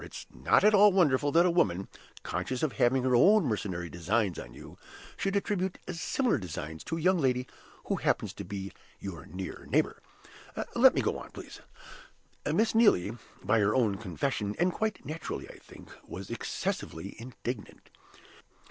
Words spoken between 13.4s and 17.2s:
by her own confession (and quite naturally, I think), was excessively